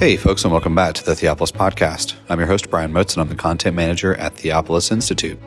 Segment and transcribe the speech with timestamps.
[0.00, 2.14] Hey, folks, and welcome back to the Theopolis Podcast.
[2.30, 5.38] I'm your host, Brian Motes, and I'm the content manager at Theopolis Institute.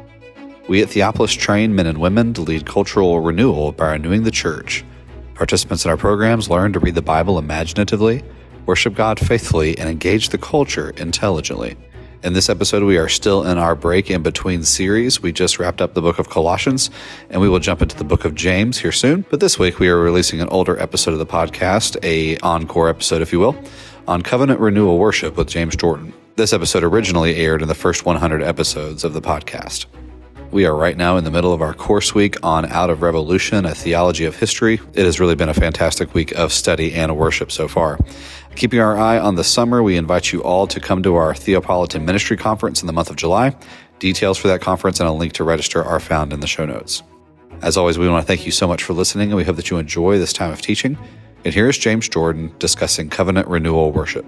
[0.68, 4.86] We at Theopolis train men and women to lead cultural renewal by renewing the church.
[5.34, 8.22] Participants in our programs learn to read the Bible imaginatively,
[8.68, 11.76] worship God faithfully, and engage the culture intelligently.
[12.22, 15.20] In this episode, we are still in our break in between series.
[15.20, 16.92] We just wrapped up the book of Colossians,
[17.32, 19.26] and we will jump into the book of James here soon.
[19.32, 23.24] But this week, we are releasing an older episode of the podcast, a encore episode,
[23.24, 23.58] if you will,
[24.08, 26.14] on covenant renewal worship with James Jordan.
[26.36, 29.86] This episode originally aired in the first 100 episodes of the podcast.
[30.52, 33.66] We are right now in the middle of our course week on Out of Revolution,
[33.66, 34.80] a theology of history.
[34.94, 37.98] It has really been a fantastic week of study and worship so far.
[38.56, 42.04] Keeping our eye on the summer, we invite you all to come to our Theopolitan
[42.04, 43.56] Ministry Conference in the month of July.
[44.00, 47.02] Details for that conference and a link to register are found in the show notes.
[47.62, 49.70] As always, we want to thank you so much for listening, and we hope that
[49.72, 50.98] you enjoy this time of teaching.
[51.46, 54.26] And here is James Jordan discussing covenant renewal worship.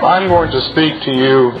[0.00, 1.52] I'm going to speak to you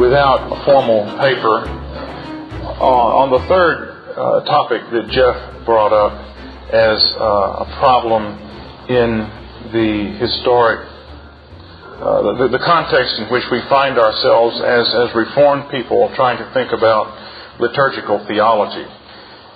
[0.00, 6.12] without a formal paper uh, on the third uh, topic that Jeff brought up
[6.74, 8.34] as uh, a problem
[8.90, 9.22] in
[9.70, 10.80] the historic,
[12.02, 16.52] uh, the, the, context in which we find ourselves as, as Reformed people trying to
[16.52, 17.14] think about
[17.60, 18.84] liturgical theology.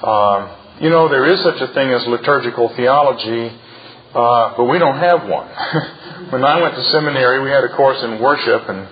[0.02, 3.52] Um, you know, there is such a thing as liturgical theology,
[4.14, 5.46] uh, but we don't have one.
[6.32, 8.88] when I went to seminary, we had a course in worship, and,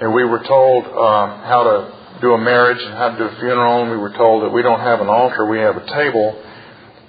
[0.00, 3.36] and we were told uh, how to do a marriage and how to do a
[3.40, 6.40] funeral, and we were told that we don't have an altar, we have a table,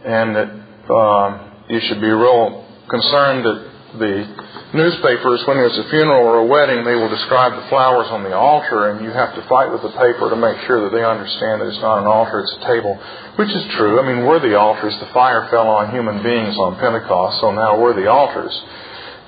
[0.03, 0.49] and that
[0.91, 4.27] uh, you should be real concerned that the
[4.75, 8.35] newspapers, when there's a funeral or a wedding, they will describe the flowers on the
[8.35, 11.61] altar, and you have to fight with the paper to make sure that they understand
[11.61, 12.93] that it's not an altar, it's a table,
[13.35, 13.99] which is true.
[13.99, 14.93] I mean, we're the altars.
[14.99, 18.53] The fire fell on human beings on Pentecost, so now we're the altars.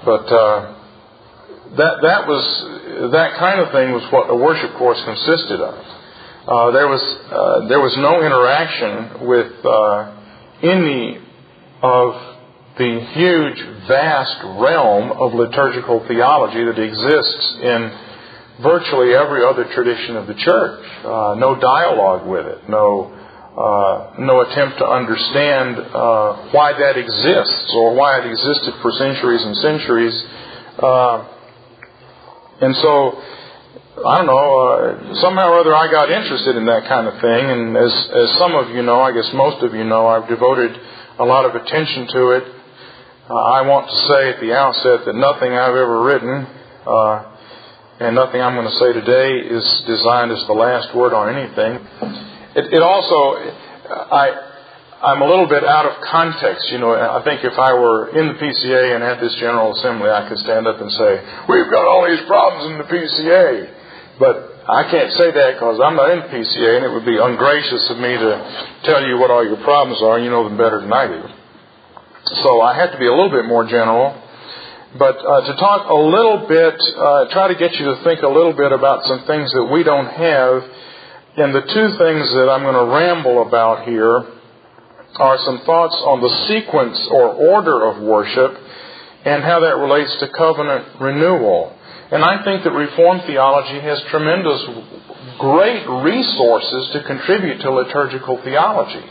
[0.04, 0.78] But uh,
[1.76, 2.44] that that was
[3.12, 5.76] that kind of thing was what a worship course consisted of.
[6.48, 10.16] Uh, there was uh, there was no interaction with uh,
[10.64, 11.20] any
[11.82, 12.37] of
[12.78, 13.58] the huge,
[13.88, 17.92] vast realm of liturgical theology that exists in
[18.62, 20.86] virtually every other tradition of the church.
[21.04, 23.10] Uh, no dialogue with it, no,
[23.58, 29.44] uh, no attempt to understand uh, why that exists or why it existed for centuries
[29.44, 30.24] and centuries.
[30.78, 31.26] Uh,
[32.62, 33.22] and so,
[34.06, 37.50] I don't know, uh, somehow or other I got interested in that kind of thing,
[37.50, 40.78] and as, as some of you know, I guess most of you know, I've devoted
[41.20, 42.57] a lot of attention to it.
[43.28, 46.48] Uh, I want to say at the outset that nothing I've ever written
[46.88, 47.16] uh,
[48.00, 51.76] and nothing I'm going to say today is designed as the last word on anything.
[52.56, 53.36] It, it also,
[54.16, 54.32] I,
[55.12, 56.72] I'm a little bit out of context.
[56.72, 60.08] You know, I think if I were in the PCA and at this General Assembly,
[60.08, 61.12] I could stand up and say,
[61.52, 66.00] "We've got all these problems in the PCA," but I can't say that because I'm
[66.00, 68.32] not in the PCA, and it would be ungracious of me to
[68.88, 70.16] tell you what all your problems are.
[70.16, 71.37] You know them better than I do.
[72.44, 74.24] So I have to be a little bit more general.
[74.98, 78.28] But uh, to talk a little bit, uh, try to get you to think a
[78.28, 80.64] little bit about some things that we don't have.
[81.38, 84.26] And the two things that I'm going to ramble about here
[85.16, 88.58] are some thoughts on the sequence or order of worship
[89.26, 91.74] and how that relates to covenant renewal.
[92.12, 94.64] And I think that Reformed theology has tremendous,
[95.40, 99.04] great resources to contribute to liturgical theology.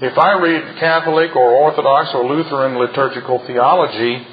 [0.00, 4.26] If I read Catholic or Orthodox or Lutheran liturgical theology,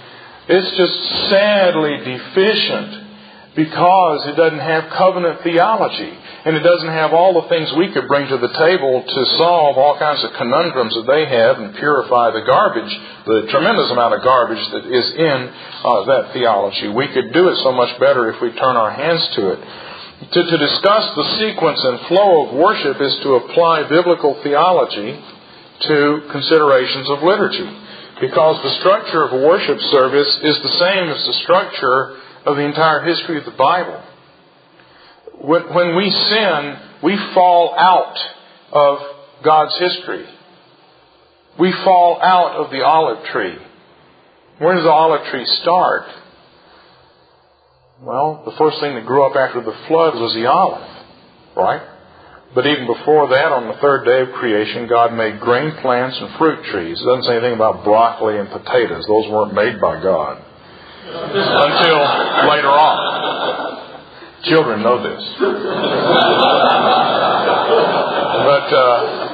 [0.48, 3.06] it's just sadly deficient
[3.56, 6.14] because it doesn't have covenant theology.
[6.46, 9.82] And it doesn't have all the things we could bring to the table to solve
[9.82, 12.94] all kinds of conundrums that they have and purify the garbage,
[13.26, 15.40] the tremendous amount of garbage that is in
[15.82, 16.90] uh, that theology.
[16.90, 19.60] We could do it so much better if we turn our hands to it.
[20.30, 25.20] To, to discuss the sequence and flow of worship is to apply biblical theology
[25.82, 27.82] to considerations of liturgy.
[28.22, 32.64] Because the structure of a worship service is the same as the structure of the
[32.64, 34.02] entire history of the Bible.
[35.42, 38.16] When we sin, we fall out
[38.72, 39.00] of
[39.44, 40.26] God's history.
[41.60, 43.58] We fall out of the olive tree.
[44.60, 46.06] Where does the olive tree start?
[48.02, 50.88] Well, the first thing that grew up after the flood was the olive,
[51.56, 51.82] right?
[52.56, 56.40] But even before that, on the third day of creation, God made grain plants and
[56.40, 56.96] fruit trees.
[56.96, 59.04] It doesn't say anything about broccoli and potatoes.
[59.12, 60.40] Those weren't made by God.
[61.04, 62.00] Until
[62.48, 62.96] later on.
[64.48, 65.20] Children know this.
[68.48, 69.26] but uh,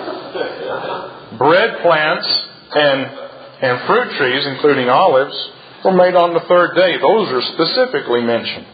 [1.37, 2.25] bread plants
[2.73, 3.05] and,
[3.61, 5.37] and fruit trees, including olives,
[5.85, 6.97] were made on the third day.
[6.97, 8.65] Those are specifically mentioned.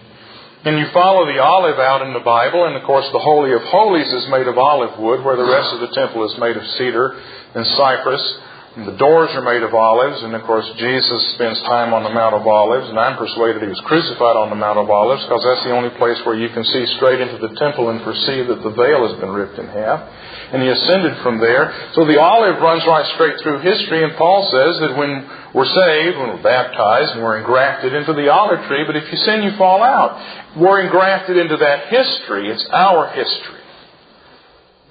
[0.65, 3.61] And you follow the olive out in the Bible, and of course the Holy of
[3.63, 6.65] Holies is made of olive wood, where the rest of the temple is made of
[6.77, 7.15] cedar
[7.53, 8.39] and cypress.
[8.77, 12.37] The doors are made of olives, and of course Jesus spends time on the Mount
[12.37, 15.65] of Olives, and I'm persuaded he was crucified on the Mount of Olives because that's
[15.65, 18.69] the only place where you can see straight into the temple and perceive that the
[18.77, 20.05] veil has been ripped in half.
[20.53, 21.73] And he ascended from there.
[21.97, 25.25] So the olive runs right straight through history, and Paul says that when
[25.57, 29.17] we're saved, when we're baptized, and we're engrafted into the olive tree, but if you
[29.17, 30.53] sin, you fall out.
[30.53, 32.53] We're engrafted into that history.
[32.53, 33.65] It's our history.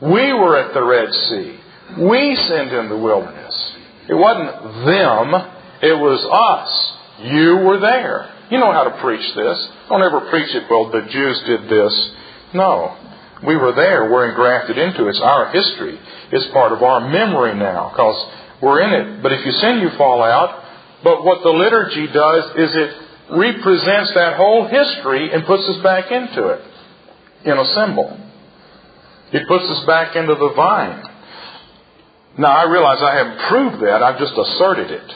[0.03, 1.61] We were at the Red Sea.
[2.03, 3.75] We sinned in the wilderness.
[4.08, 5.35] It wasn't them,
[5.82, 6.97] it was us.
[7.31, 8.32] You were there.
[8.50, 9.69] You know how to preach this.
[9.88, 12.11] Don't ever preach it, well, the Jews did this.
[12.55, 12.97] No.
[13.44, 14.11] We were there.
[14.11, 15.11] We're engrafted into it.
[15.11, 15.99] It's our history.
[16.32, 18.17] It's part of our memory now because
[18.62, 19.23] we're in it.
[19.23, 20.62] But if you sin, you fall out.
[21.05, 22.91] But what the liturgy does is it
[23.31, 26.62] represents that whole history and puts us back into it
[27.44, 28.19] in a symbol.
[29.32, 31.03] It puts us back into the vine.
[32.38, 35.15] Now, I realize I haven't proved that, I've just asserted it.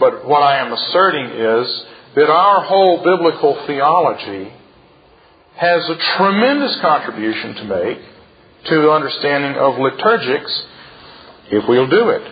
[0.00, 1.84] But what I am asserting is
[2.16, 4.52] that our whole biblical theology
[5.56, 7.98] has a tremendous contribution to make
[8.66, 10.64] to the understanding of liturgics
[11.50, 12.22] if we'll do it.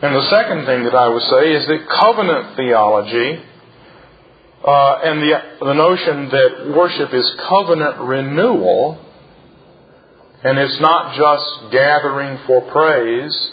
[0.00, 3.44] And the second thing that I would say is that covenant theology
[4.64, 9.04] uh, and the, the notion that worship is covenant renewal,
[10.42, 13.50] and it's not just gathering for praise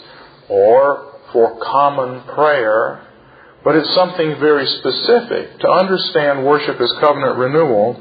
[0.48, 3.06] or for common prayer,
[3.64, 5.58] but it's something very specific.
[5.60, 8.00] To understand worship as covenant renewal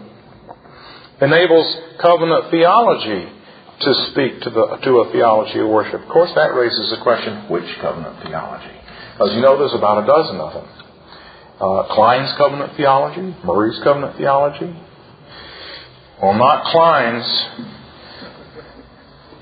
[1.22, 3.32] enables covenant theology
[3.80, 6.02] to speak to, the, to a theology of worship.
[6.02, 8.72] Of course, that raises the question which covenant theology?
[9.20, 10.68] As you know, there's about a dozen of them.
[11.60, 14.76] Uh, Kline's covenant theology, Murray's covenant theology.
[16.22, 17.28] Well, not Kline's.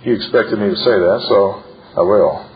[0.06, 1.64] You expected me to say that, so
[1.98, 2.53] I will.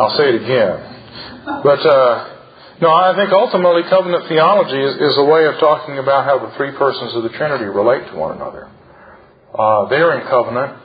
[0.00, 1.62] I'll say it again.
[1.64, 2.36] But uh,
[2.80, 6.56] no, I think ultimately covenant theology is, is a way of talking about how the
[6.56, 8.70] three persons of the Trinity relate to one another.
[9.52, 10.80] Uh, they're in covenant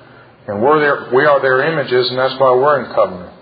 [0.48, 3.34] and we're their, we are their images, and that's why we're in covenant.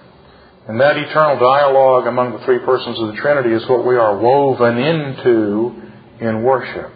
[0.67, 4.17] And that eternal dialogue among the three persons of the Trinity is what we are
[4.17, 5.83] woven into
[6.23, 6.91] in worship.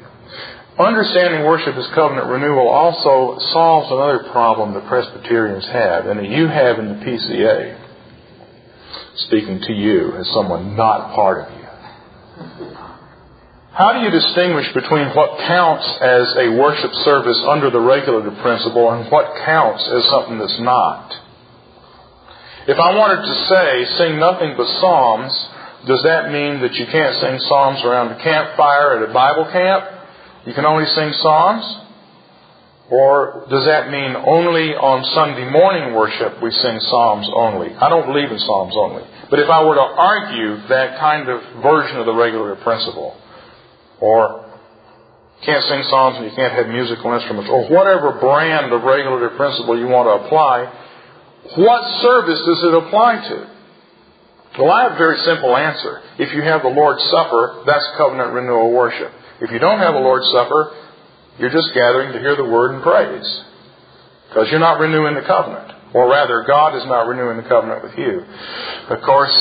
[0.79, 6.47] Understanding worship as covenant renewal also solves another problem that Presbyterians have, and that you
[6.47, 7.86] have in the PCA.
[9.17, 11.67] Speaking to you as someone not part of you.
[13.73, 18.91] How do you distinguish between what counts as a worship service under the regulative principle
[18.91, 21.13] and what counts as something that's not?
[22.67, 25.33] If I wanted to say, sing nothing but psalms,
[25.87, 29.85] does that mean that you can't sing psalms around a campfire at a Bible camp?
[30.45, 31.86] You can only sing psalms?
[32.89, 37.75] Or does that mean only on Sunday morning worship we sing psalms only?
[37.75, 39.03] I don't believe in psalms only.
[39.29, 43.19] But if I were to argue that kind of version of the regulative principle,
[43.99, 44.47] or
[45.43, 49.77] can't sing psalms and you can't have musical instruments, or whatever brand of regulative principle
[49.77, 50.71] you want to apply,
[51.59, 53.37] what service does it apply to?
[54.63, 56.01] Well, I have a very simple answer.
[56.17, 59.11] If you have the Lord's Supper, that's covenant renewal worship.
[59.41, 60.86] If you don't have the Lord's Supper,
[61.39, 63.43] you're just gathering to hear the word and praise.
[64.29, 65.73] Because you're not renewing the covenant.
[65.93, 68.23] Or rather, God is not renewing the covenant with you.
[68.89, 69.35] Of course,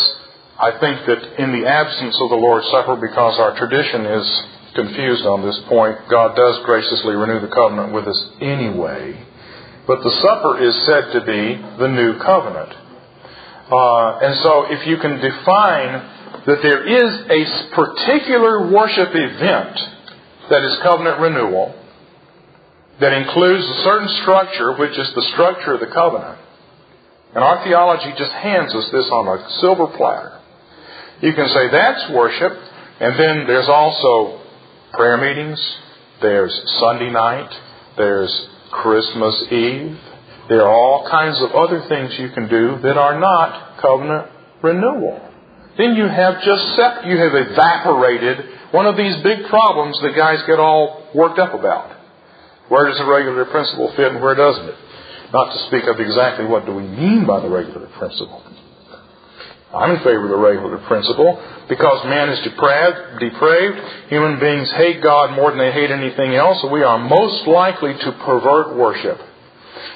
[0.59, 4.43] I think that in the absence of the Lord's Supper, because our tradition is
[4.75, 9.27] confused on this point, God does graciously renew the covenant with us anyway.
[9.87, 12.73] But the supper is said to be the new covenant.
[13.71, 15.93] Uh, and so if you can define
[16.47, 19.79] that there is a particular worship event
[20.51, 21.75] that is covenant renewal,
[23.01, 26.39] that includes a certain structure, which is the structure of the covenant,
[27.35, 30.41] and our theology just hands us this on a silver platter.
[31.21, 32.53] You can say that's worship,
[33.01, 34.41] and then there's also
[34.93, 35.61] prayer meetings,
[36.23, 37.51] there's Sunday night,
[37.97, 39.99] there's Christmas Eve.
[40.49, 44.31] There are all kinds of other things you can do that are not covenant
[44.63, 45.21] renewal.
[45.77, 50.43] Then you have just sep- you have evaporated one of these big problems that guys
[50.47, 51.96] get all worked up about.
[52.69, 54.79] Where does the regular principle fit and where doesn't it?
[55.33, 58.43] Not to speak of exactly what do we mean by the regular principle.
[59.75, 63.79] I'm in favor of the regular principle because man is depraved, depraved.
[64.09, 67.93] Human beings hate God more than they hate anything else, so we are most likely
[67.93, 69.21] to pervert worship.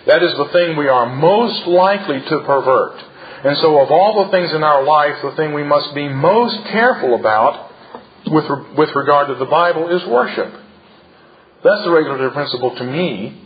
[0.06, 2.98] That is the thing we are most likely to pervert.
[3.44, 6.56] And so, of all the things in our life, the thing we must be most
[6.66, 7.70] careful about
[8.26, 8.44] with,
[8.76, 10.59] with regard to the Bible is worship.
[11.62, 13.36] That's the regulatory principle to me.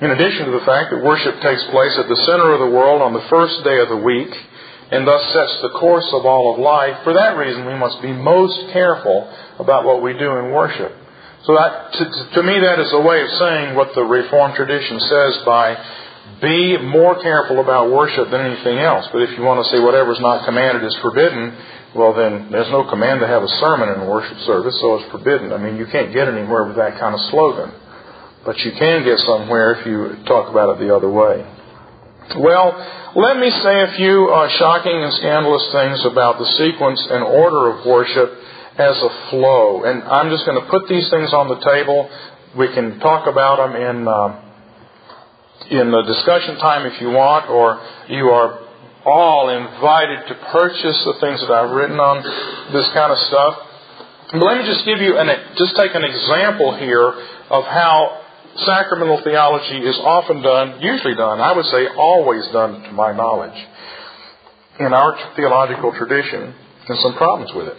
[0.00, 3.02] In addition to the fact that worship takes place at the center of the world
[3.02, 4.30] on the first day of the week
[4.90, 8.12] and thus sets the course of all of life, for that reason we must be
[8.12, 10.90] most careful about what we do in worship.
[11.44, 15.00] So that, to, to me, that is a way of saying what the Reformed tradition
[15.00, 15.76] says by
[16.40, 19.06] be more careful about worship than anything else.
[19.12, 21.56] But if you want to say whatever's not commanded is forbidden,
[21.94, 25.10] well then there's no command to have a sermon in a worship service, so it's
[25.10, 25.52] forbidden.
[25.52, 27.72] I mean, you can't get anywhere with that kind of slogan.
[28.44, 31.44] But you can get somewhere if you talk about it the other way.
[32.38, 37.24] Well, let me say a few uh, shocking and scandalous things about the sequence and
[37.24, 38.32] order of worship
[38.78, 39.84] as a flow.
[39.84, 42.08] And I'm just going to put these things on the table.
[42.56, 44.40] We can talk about them in, uh,
[45.70, 48.69] in the discussion time if you want, or you are
[49.04, 52.22] all invited to purchase the things that I've written on
[52.72, 53.54] this kind of stuff.
[54.32, 57.08] But let me just give you an, just take an example here
[57.50, 58.20] of how
[58.66, 63.56] sacramental theology is often done, usually done, I would say always done to my knowledge,
[64.78, 66.54] in our theological tradition,
[66.88, 67.76] and some problems with it.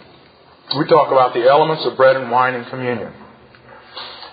[0.76, 3.12] We talk about the elements of bread and wine in communion.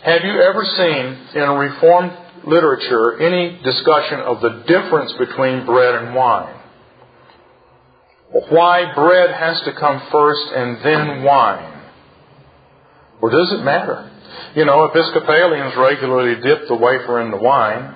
[0.03, 2.13] Have you ever seen in Reformed
[2.46, 6.59] literature any discussion of the difference between bread and wine?
[8.31, 11.81] Why bread has to come first and then wine.
[13.21, 14.09] Or does it matter?
[14.55, 17.95] You know, Episcopalians regularly dip the wafer in the wine.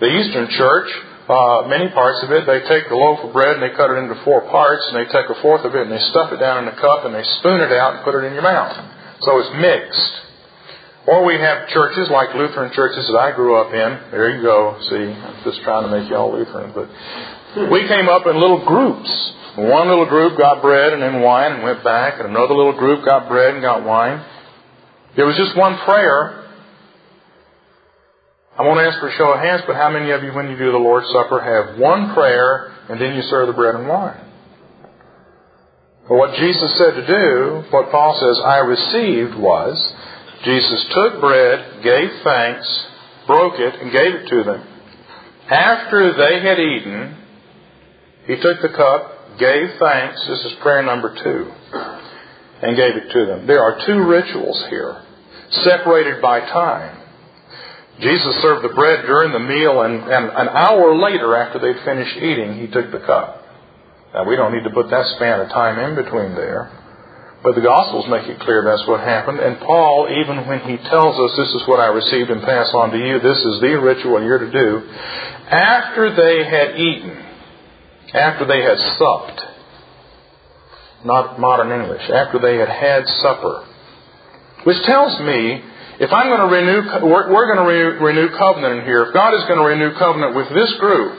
[0.00, 0.88] The Eastern Church,
[1.28, 3.98] uh, many parts of it, they take the loaf of bread and they cut it
[3.98, 6.62] into four parts, and they take a fourth of it and they stuff it down
[6.62, 8.76] in a cup and they spoon it out and put it in your mouth.
[9.20, 10.12] So it's mixed.
[11.06, 14.10] Or we have churches like Lutheran churches that I grew up in.
[14.10, 14.76] There you go.
[14.90, 18.64] See, I'm just trying to make you all Lutheran, but we came up in little
[18.66, 19.10] groups.
[19.56, 23.04] One little group got bread and then wine and went back, and another little group
[23.04, 24.22] got bread and got wine.
[25.16, 26.44] There was just one prayer.
[28.58, 30.58] I won't ask for a show of hands, but how many of you, when you
[30.58, 34.20] do the Lord's Supper, have one prayer and then you serve the bread and wine?
[36.08, 39.92] But what Jesus said to do, what Paul says, I received was,
[40.44, 42.86] Jesus took bread, gave thanks,
[43.26, 44.66] broke it, and gave it to them.
[45.50, 47.16] After they had eaten,
[48.26, 51.52] he took the cup, gave thanks, this is prayer number two,
[52.62, 53.46] and gave it to them.
[53.46, 55.02] There are two rituals here,
[55.50, 57.02] separated by time.
[58.00, 62.16] Jesus served the bread during the meal, and, and an hour later, after they'd finished
[62.18, 63.42] eating, he took the cup.
[64.12, 66.72] Now, we don't need to put that span of time in between there.
[67.42, 69.38] But the Gospels make it clear that's what happened.
[69.40, 72.90] And Paul, even when he tells us this is what I received and pass on
[72.90, 74.88] to you, this is the ritual you're to do,
[75.48, 77.25] after they had eaten,
[78.14, 79.40] after they had supped,
[81.04, 83.66] not modern English, after they had had supper,
[84.64, 85.62] which tells me
[85.98, 89.04] if I'm going to renew, we're, going to re- renew covenant in here.
[89.08, 91.16] If God is going to renew covenant with this group,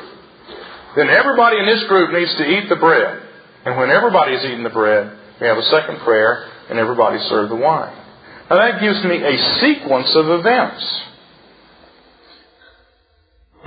[0.96, 3.24] then everybody in this group needs to eat the bread.
[3.66, 7.56] And when everybody's eating the bread, we have a second prayer, and everybody serve the
[7.56, 7.96] wine.
[8.50, 10.84] Now that gives me a sequence of events.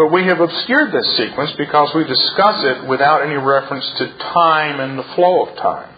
[0.00, 4.80] But we have obscured this sequence because we discuss it without any reference to time
[4.80, 5.92] and the flow of time.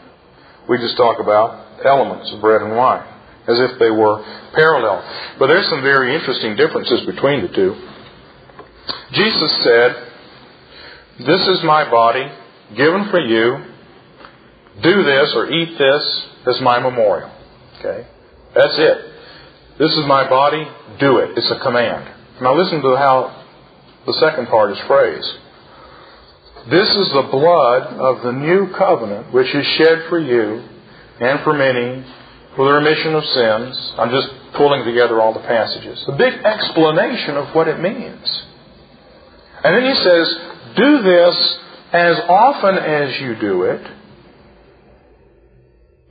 [0.68, 3.06] We just talk about elements of bread and wine
[3.46, 4.18] as if they were
[4.54, 5.06] parallel.
[5.38, 7.78] But there's some very interesting differences between the two.
[9.12, 9.94] Jesus said,
[11.24, 12.26] This is my body
[12.76, 13.66] given for you.
[14.82, 17.30] Do this or eat this as my memorial.
[17.78, 18.08] Okay?
[18.52, 18.98] That's it.
[19.78, 20.66] This is my body.
[20.98, 21.38] Do it.
[21.38, 22.10] It's a command.
[22.40, 23.41] Now listen to how
[24.06, 25.38] the second part is phrase.
[26.70, 30.62] This is the blood of the new covenant which is shed for you
[31.20, 32.04] and for many
[32.56, 33.94] for the remission of sins.
[33.98, 36.04] I'm just pulling together all the passages.
[36.06, 38.42] A big explanation of what it means.
[39.64, 40.36] And then he says,
[40.76, 41.58] Do this
[41.92, 43.86] as often as you do it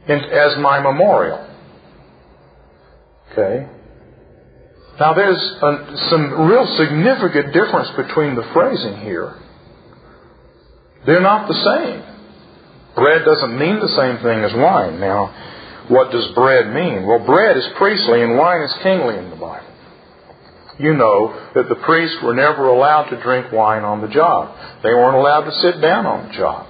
[0.08, 1.48] as my memorial.
[3.32, 3.68] Okay?
[5.02, 9.34] Now, there's a, some real significant difference between the phrasing here.
[11.08, 12.04] They're not the same.
[12.94, 15.00] Bread doesn't mean the same thing as wine.
[15.00, 15.34] Now,
[15.88, 17.08] what does bread mean?
[17.08, 19.66] Well, bread is priestly and wine is kingly in the Bible.
[20.78, 24.56] You know that the priests were never allowed to drink wine on the job.
[24.84, 26.68] They weren't allowed to sit down on the job.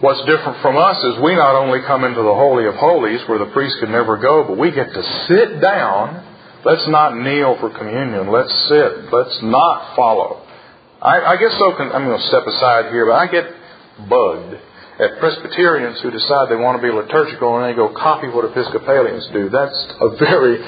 [0.00, 3.38] What's different from us is we not only come into the Holy of Holies where
[3.38, 6.29] the priest could never go, but we get to sit down
[6.64, 8.30] Let's not kneel for communion.
[8.30, 9.12] Let's sit.
[9.12, 10.46] Let's not follow.
[11.00, 13.44] I, I get so, con- I'm going to step aside here, but I get
[14.08, 14.60] bugged
[15.00, 19.28] at Presbyterians who decide they want to be liturgical and they go copy what Episcopalians
[19.32, 19.48] do.
[19.48, 20.60] That's a very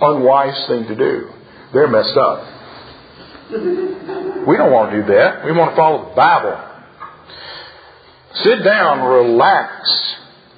[0.00, 1.30] unwise thing to do.
[1.72, 2.44] They're messed up.
[4.46, 5.44] We don't want to do that.
[5.44, 6.60] We want to follow the Bible.
[8.44, 9.88] Sit down, relax.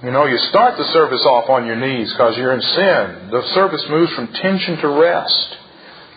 [0.04, 3.30] You know, you start the service off on your knees because you're in sin.
[3.30, 5.56] The service moves from tension to rest.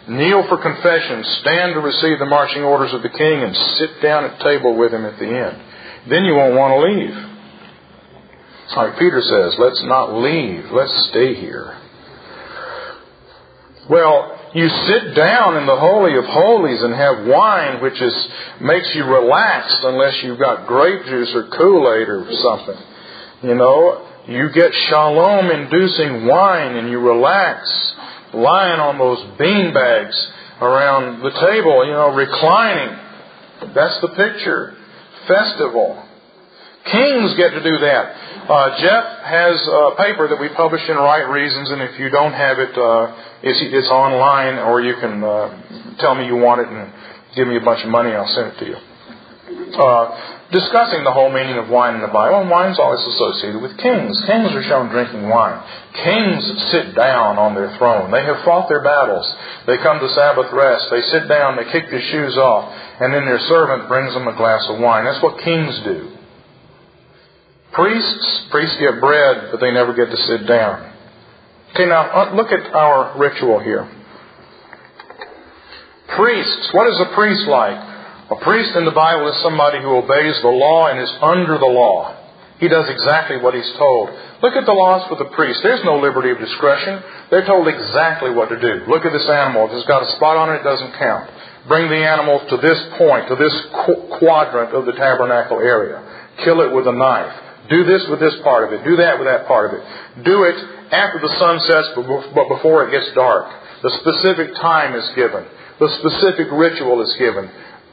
[0.09, 4.25] Kneel for confession, stand to receive the marching orders of the king, and sit down
[4.25, 5.62] at table with him at the end.
[6.09, 7.29] Then you won't want to leave.
[8.75, 11.77] Like Peter says, let's not leave, let's stay here.
[13.89, 18.27] Well, you sit down in the Holy of Holies and have wine which is,
[18.62, 22.88] makes you relaxed unless you've got grape juice or Kool-Aid or something.
[23.41, 27.67] You know, you get shalom inducing wine and you relax
[28.34, 30.15] lying on those bean bags
[30.62, 33.00] around the table, you know, reclining.
[33.74, 34.75] That's the picture.
[35.27, 36.03] Festival.
[36.91, 38.03] Kings get to do that.
[38.50, 42.34] Uh, Jeff has a paper that we publish in Rite Reasons, and if you don't
[42.34, 46.67] have it, uh, it's, it's online, or you can uh, tell me you want it
[46.67, 46.91] and
[47.36, 48.75] give me a bunch of money, I'll send it to you.
[49.73, 53.77] Uh, discussing the whole meaning of wine in the Bible, and wine's always associated with
[53.77, 54.17] kings.
[54.25, 55.61] Kings are shown drinking wine.
[55.93, 58.09] Kings sit down on their throne.
[58.09, 59.25] They have fought their battles.
[59.67, 60.88] They come to Sabbath rest.
[60.89, 64.35] They sit down, they kick their shoes off, and then their servant brings them a
[64.35, 65.05] glass of wine.
[65.05, 66.17] That's what kings do.
[67.73, 70.93] Priests, priests get bread, but they never get to sit down.
[71.75, 73.88] Okay, now uh, look at our ritual here.
[76.15, 77.88] Priests, what is a priest like?
[78.29, 81.65] A priest in the Bible is somebody who obeys the law and is under the
[81.65, 82.15] law.
[82.59, 84.09] He does exactly what he's told.
[84.43, 85.62] Look at the laws for the priest.
[85.63, 87.01] There's no liberty of discretion.
[87.31, 88.86] They're told exactly what to do.
[88.86, 89.65] Look at this animal.
[89.65, 91.31] If it's got a spot on it, it doesn't count.
[91.67, 93.55] Bring the animal to this point, to this
[94.19, 96.03] quadrant of the tabernacle area.
[96.43, 97.33] Kill it with a knife.
[97.69, 98.84] Do this with this part of it.
[98.84, 99.84] Do that with that part of it.
[100.23, 100.58] Do it
[100.93, 103.49] after the sun sets, but before it gets dark.
[103.82, 105.45] The specific time is given.
[105.80, 107.49] The specific ritual is given.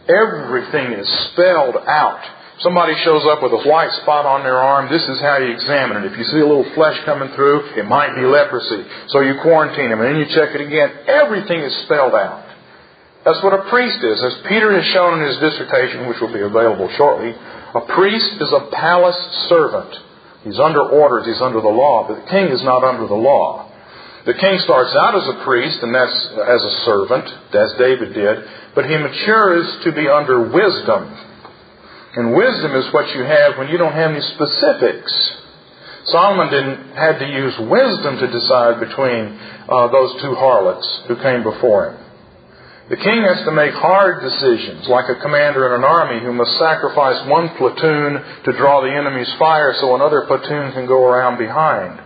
[0.09, 2.23] Everything is spelled out.
[2.61, 6.03] Somebody shows up with a white spot on their arm, this is how you examine
[6.03, 6.13] it.
[6.13, 8.81] If you see a little flesh coming through, it might be leprosy.
[9.09, 11.05] So you quarantine them, and then you check it again.
[11.07, 12.47] Everything is spelled out.
[13.27, 14.23] That's what a priest is.
[14.23, 17.35] As Peter has shown in his dissertation, which will be available shortly,
[17.75, 19.93] a priest is a palace servant.
[20.45, 23.69] He's under orders, he's under the law, but the king is not under the law.
[24.25, 28.37] The king starts out as a priest, and that's as a servant, as David did,
[28.77, 31.09] but he matures to be under wisdom.
[32.15, 35.13] And wisdom is what you have when you don't have any specifics.
[36.05, 41.43] Solomon didn't had to use wisdom to decide between uh, those two harlots who came
[41.43, 42.07] before him.
[42.89, 46.57] The king has to make hard decisions, like a commander in an army who must
[46.59, 51.99] sacrifice one platoon to draw the enemy's fire so another platoon can go around behind.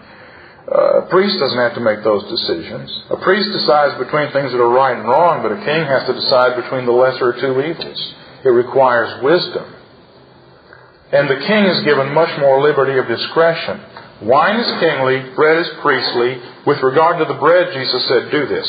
[0.70, 2.87] Uh, a priest doesn't have to make those decisions.
[3.11, 6.14] A priest decides between things that are right and wrong, but a king has to
[6.14, 7.98] decide between the lesser of two evils.
[8.46, 9.66] It requires wisdom.
[11.11, 13.83] And the king is given much more liberty of discretion.
[14.22, 16.38] Wine is kingly, bread is priestly.
[16.62, 18.68] With regard to the bread, Jesus said, do this.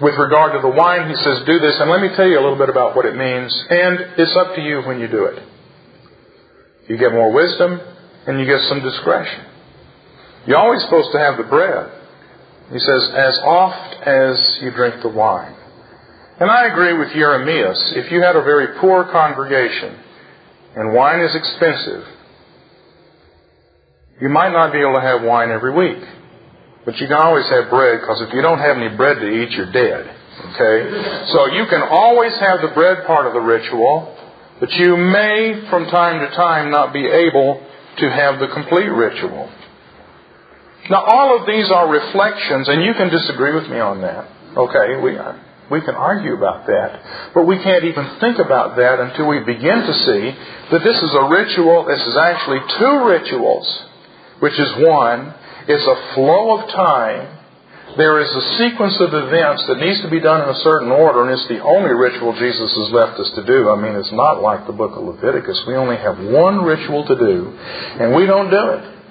[0.00, 1.74] With regard to the wine, he says, do this.
[1.82, 3.50] And let me tell you a little bit about what it means.
[3.70, 5.42] And it's up to you when you do it.
[6.88, 7.80] You get more wisdom,
[8.26, 9.51] and you get some discretion.
[10.46, 11.90] You're always supposed to have the bread.
[12.72, 15.54] He says, as oft as you drink the wine.
[16.40, 17.92] And I agree with Jeremias.
[17.94, 19.94] If you had a very poor congregation
[20.74, 22.04] and wine is expensive,
[24.20, 26.02] you might not be able to have wine every week.
[26.84, 29.50] But you can always have bread because if you don't have any bread to eat,
[29.52, 30.02] you're dead.
[30.54, 31.28] Okay?
[31.30, 34.16] So you can always have the bread part of the ritual,
[34.58, 37.64] but you may from time to time not be able
[37.98, 39.50] to have the complete ritual.
[40.90, 44.28] Now, all of these are reflections, and you can disagree with me on that.
[44.56, 45.16] Okay, we,
[45.70, 47.32] we can argue about that.
[47.34, 50.24] But we can't even think about that until we begin to see
[50.70, 53.82] that this is a ritual, this is actually two rituals,
[54.40, 55.34] which is one.
[55.68, 57.38] It's a flow of time.
[57.96, 61.22] There is a sequence of events that needs to be done in a certain order,
[61.22, 63.70] and it's the only ritual Jesus has left us to do.
[63.70, 65.62] I mean, it's not like the book of Leviticus.
[65.66, 67.58] We only have one ritual to do,
[68.00, 69.01] and we don't do it.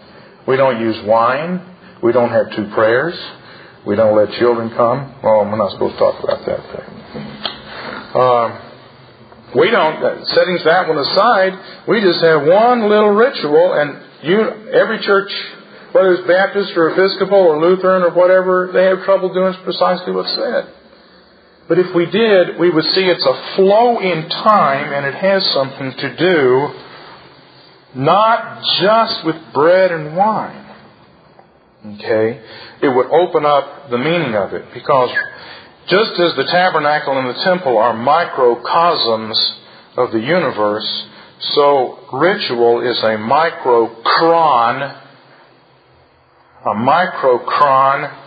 [0.47, 1.61] We don't use wine.
[2.01, 3.15] We don't have two prayers.
[3.85, 5.15] We don't let children come.
[5.23, 6.87] Well, we're not supposed to talk about that thing.
[8.13, 8.71] Um,
[9.55, 14.39] we don't, uh, setting that one aside, we just have one little ritual, and you,
[14.71, 15.31] every church,
[15.91, 20.33] whether it's Baptist or Episcopal or Lutheran or whatever, they have trouble doing precisely what's
[20.35, 20.73] said.
[21.67, 25.45] But if we did, we would see it's a flow in time and it has
[25.51, 26.67] something to do
[27.95, 30.65] not just with bread and wine.
[31.85, 32.41] Okay?
[32.81, 35.09] It would open up the meaning of it because
[35.87, 39.55] just as the tabernacle and the temple are microcosms
[39.97, 41.05] of the universe,
[41.55, 45.01] so ritual is a microchron,
[46.65, 48.17] a microchron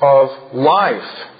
[0.00, 1.35] of life.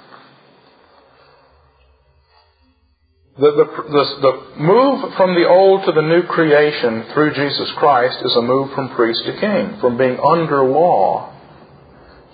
[3.39, 8.25] The, the, the, the, move from the old to the new creation through Jesus Christ
[8.25, 11.37] is a move from priest to king, from being under law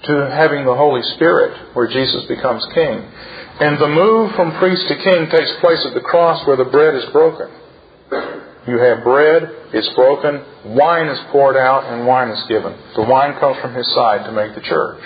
[0.04, 3.02] to having the Holy Spirit, where Jesus becomes king.
[3.02, 6.94] And the move from priest to king takes place at the cross where the bread
[6.94, 7.50] is broken.
[8.68, 10.40] You have bread, it's broken,
[10.76, 12.78] wine is poured out, and wine is given.
[12.94, 15.02] The wine comes from his side to make the church.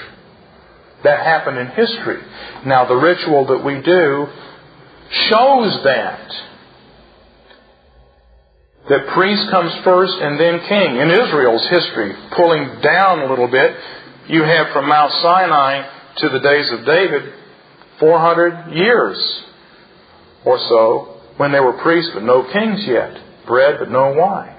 [1.05, 2.21] That happened in history.
[2.67, 4.27] Now, the ritual that we do
[5.11, 6.33] shows that.
[8.89, 10.97] That priest comes first and then king.
[10.97, 13.77] In Israel's history, pulling down a little bit,
[14.29, 15.89] you have from Mount Sinai
[16.19, 17.33] to the days of David
[17.99, 19.43] 400 years
[20.45, 24.55] or so when there were priests but no kings yet, bread but no wine.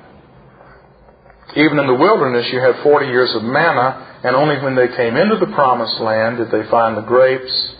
[1.56, 5.16] Even in the wilderness, you had 40 years of manna, and only when they came
[5.16, 7.74] into the promised land did they find the grapes.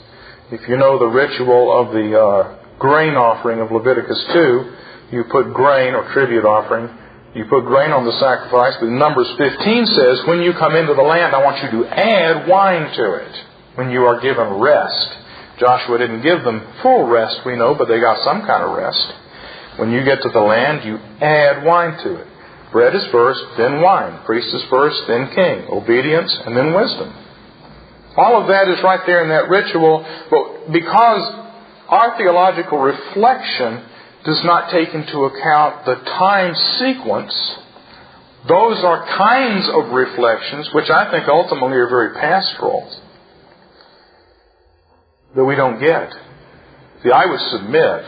[0.52, 4.74] If you know the ritual of the uh, grain offering of Leviticus 2,
[5.12, 6.90] you put grain or tribute offering
[7.38, 11.06] you put grain on the sacrifice, but Numbers 15 says, when you come into the
[11.06, 13.36] land, I want you to add wine to it
[13.76, 15.10] when you are given rest.
[15.60, 19.14] Joshua didn't give them full rest, we know, but they got some kind of rest.
[19.78, 22.28] When you get to the land, you add wine to it.
[22.72, 24.26] Bread is first, then wine.
[24.26, 25.68] Priest is first, then king.
[25.70, 27.14] Obedience, and then wisdom.
[28.18, 31.22] All of that is right there in that ritual, but because
[31.88, 33.86] our theological reflection
[34.26, 37.34] does not take into account the time sequence.
[38.48, 42.90] Those are kinds of reflections which I think ultimately are very pastoral
[45.36, 46.12] that we don't get.
[47.04, 48.04] See, I would submit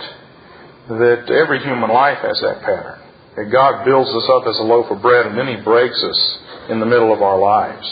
[0.89, 2.99] that every human life has that pattern.
[3.37, 6.39] That God builds us up as a loaf of bread and then He breaks us
[6.69, 7.87] in the middle of our lives.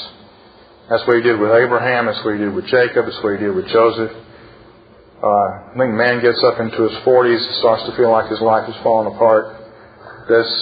[0.89, 3.45] That's what He did with Abraham, that's what He did with Jacob, that's what He
[3.45, 4.11] did with Joseph.
[5.17, 8.39] Uh, I think man gets up into his 40s, and starts to feel like his
[8.39, 9.49] life is falling apart.
[10.29, 10.53] There's,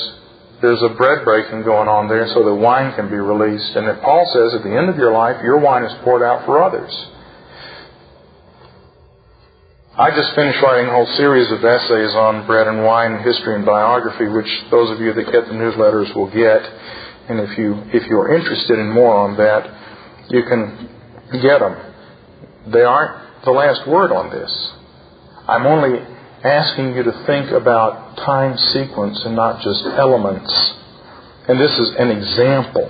[0.62, 3.76] there's a bread breaking going on there so the wine can be released.
[3.76, 6.46] And that Paul says at the end of your life, your wine is poured out
[6.46, 6.88] for others.
[9.98, 13.66] I just finished writing a whole series of essays on bread and wine, history and
[13.66, 16.64] biography, which those of you that get the newsletters will get.
[17.28, 19.64] And if you if you're interested in more on that,
[20.30, 20.90] you can
[21.42, 21.76] get them.
[22.72, 24.72] They aren't the last word on this.
[25.48, 26.00] I'm only
[26.44, 30.52] asking you to think about time sequence and not just elements.
[31.48, 32.90] And this is an example.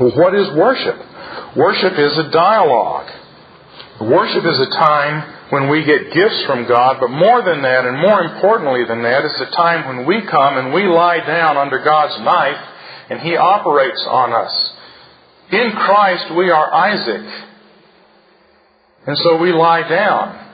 [0.00, 0.96] Well, what is worship?
[1.56, 3.10] Worship is a dialogue.
[4.00, 7.98] Worship is a time when we get gifts from God, but more than that, and
[7.98, 11.78] more importantly than that, it's a time when we come and we lie down under
[11.78, 12.58] God's knife
[13.10, 14.73] and He operates on us.
[15.52, 17.44] In Christ, we are Isaac.
[19.06, 20.50] And so we lie down,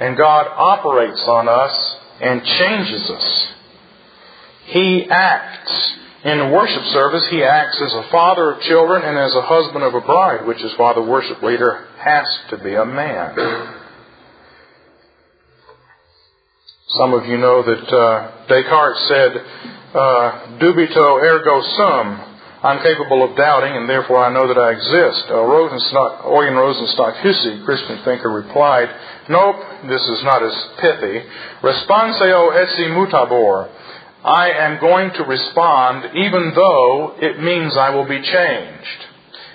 [0.00, 3.46] and God operates on us and changes us.
[4.66, 5.92] He acts.
[6.24, 9.84] In the worship service, He acts as a father of children and as a husband
[9.84, 13.36] of a bride, which is why the worship leader has to be a man.
[16.88, 19.36] Some of you know that uh, Descartes said,
[19.94, 22.33] uh, dubito ergo sum,
[22.64, 25.28] I'm capable of doubting, and therefore I know that I exist.
[25.28, 28.88] Uh, Rosenstock, Eugen Rosenstock Huessy, Christian thinker, replied,
[29.28, 31.28] Nope, this is not as pithy.
[31.60, 33.68] Respondeo etsi mutabor.
[34.24, 39.00] I am going to respond even though it means I will be changed.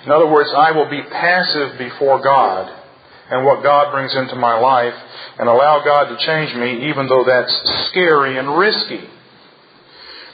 [0.04, 2.72] In other words, I will be passive before God
[3.28, 4.94] and what God brings into my life
[5.40, 9.02] and allow God to change me even though that's scary and risky.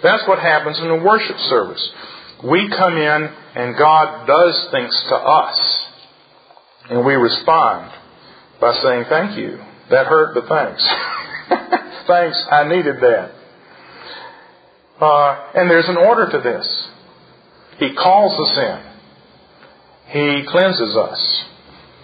[0.03, 1.91] That's what happens in a worship service.
[2.44, 5.87] We come in and God does things to us.
[6.90, 7.92] And we respond
[8.61, 9.59] by saying, Thank you.
[9.90, 10.83] That hurt, but thanks.
[12.07, 13.33] thanks, I needed that.
[15.01, 16.88] Uh, and there's an order to this.
[17.79, 18.96] He calls us in.
[20.09, 21.44] He cleanses us.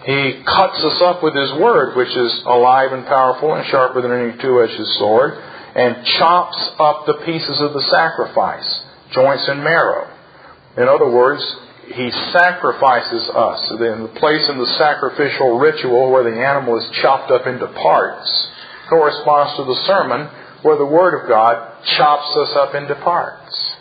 [0.04, 4.12] He cuts us up with His Word, which is alive and powerful and sharper than
[4.12, 5.34] any two-edged sword,
[5.74, 10.11] and chops up the pieces of the sacrifice, joints and marrow.
[10.76, 11.42] In other words,
[11.94, 13.70] he sacrifices us.
[13.70, 18.48] In the place in the sacrificial ritual where the animal is chopped up into parts
[18.88, 20.28] corresponds to the sermon
[20.62, 23.76] where the Word of God chops us up into parts.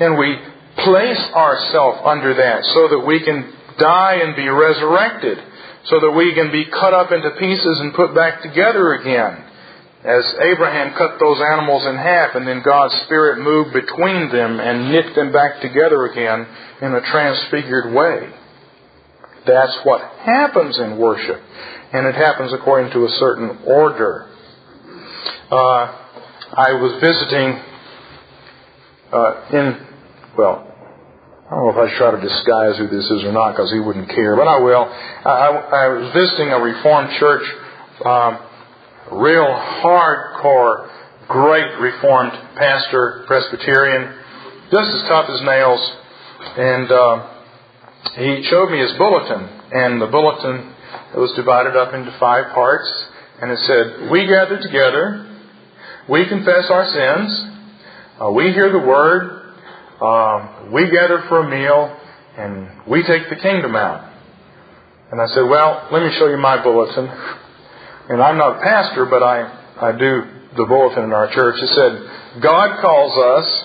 [0.00, 0.36] And we
[0.78, 5.38] place ourselves under that so that we can die and be resurrected,
[5.84, 9.43] so that we can be cut up into pieces and put back together again.
[10.04, 14.92] As Abraham cut those animals in half and then God's Spirit moved between them and
[14.92, 16.46] knit them back together again
[16.82, 18.28] in a transfigured way.
[19.46, 21.40] That's what happens in worship.
[21.92, 24.28] And it happens according to a certain order.
[25.50, 26.00] Uh,
[26.52, 27.62] I was visiting
[29.12, 29.86] uh, in,
[30.36, 30.74] well,
[31.46, 33.70] I don't know if I should try to disguise who this is or not because
[33.70, 34.84] he wouldn't care, but I will.
[34.84, 37.44] I, I was visiting a Reformed church,
[38.04, 38.38] um,
[39.14, 40.90] real hardcore,
[41.28, 44.18] great Reformed pastor, Presbyterian,
[44.70, 45.92] just as tough as nails.
[46.56, 47.34] And uh,
[48.16, 50.74] he showed me his bulletin, and the bulletin
[51.14, 52.90] was divided up into five parts,
[53.40, 55.26] and it said, We gather together,
[56.08, 57.50] we confess our sins,
[58.20, 59.54] uh, we hear the word,
[60.02, 61.96] um, we gather for a meal,
[62.36, 64.12] and we take the kingdom out.
[65.10, 67.08] And I said, Well, let me show you my bulletin.
[68.08, 69.48] And I'm not a pastor, but I,
[69.80, 70.24] I do
[70.56, 71.62] the bulletin in our church.
[71.62, 72.02] It said,
[72.42, 73.64] God calls us,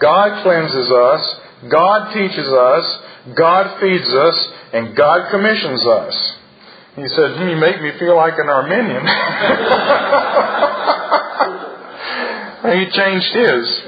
[0.00, 1.36] God cleanses us,
[1.70, 2.98] God teaches us,
[3.36, 6.32] God feeds us, and God commissions us.
[6.96, 9.06] He said, hmm, You make me feel like an Arminian.
[12.76, 13.82] he changed his.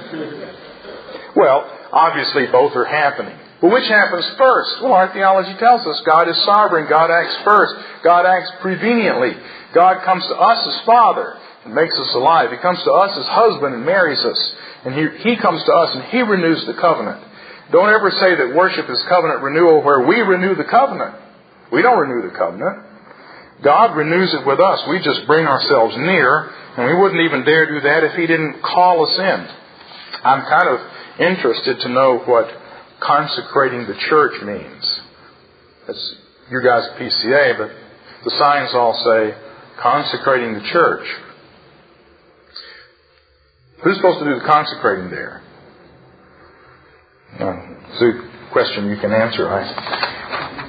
[1.34, 3.36] Well, obviously both are happening.
[3.60, 4.80] But which happens first?
[4.82, 6.86] Well, our theology tells us God is sovereign.
[6.88, 7.74] God acts first.
[8.04, 9.36] God acts preveniently.
[9.74, 12.50] God comes to us as Father and makes us alive.
[12.50, 14.52] He comes to us as husband and marries us.
[14.84, 17.24] And he, he comes to us and He renews the covenant.
[17.72, 21.14] Don't ever say that worship is covenant renewal where we renew the covenant.
[21.70, 22.88] We don't renew the covenant.
[23.62, 24.80] God renews it with us.
[24.88, 28.62] We just bring ourselves near, and we wouldn't even dare do that if He didn't
[28.62, 29.40] call us in.
[30.24, 30.78] I'm kind of
[31.20, 32.48] interested to know what
[33.00, 35.00] consecrating the church means.
[35.88, 36.14] It's
[36.50, 37.70] you guys PCA, but
[38.24, 39.47] the signs all say
[39.82, 41.06] consecrating the church.
[43.82, 45.42] Who's supposed to do the consecrating there?
[47.38, 49.48] it's a question you can answer.
[49.48, 49.62] I,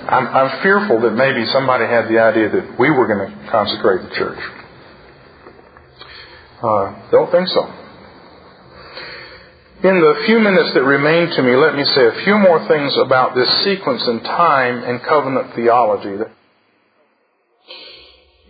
[0.09, 4.09] I'm, I'm fearful that maybe somebody had the idea that we were going to consecrate
[4.09, 4.39] the church.
[6.61, 7.63] Uh, don't think so.
[9.81, 12.97] In the few minutes that remain to me, let me say a few more things
[12.97, 16.19] about this sequence in time and covenant theology.